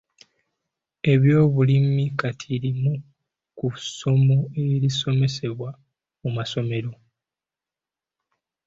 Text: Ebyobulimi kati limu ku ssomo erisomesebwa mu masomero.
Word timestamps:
Ebyobulimi 1.13 2.05
kati 2.19 2.51
limu 2.63 2.93
ku 3.57 3.67
ssomo 3.81 4.37
erisomesebwa 4.67 5.69
mu 6.21 6.29
masomero. 6.37 6.91